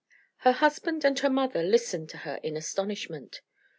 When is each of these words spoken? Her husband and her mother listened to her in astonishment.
Her 0.37 0.53
husband 0.53 1.05
and 1.05 1.19
her 1.19 1.29
mother 1.29 1.61
listened 1.61 2.09
to 2.09 2.17
her 2.25 2.39
in 2.41 2.57
astonishment. 2.57 3.41